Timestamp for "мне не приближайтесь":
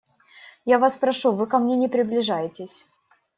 1.59-2.85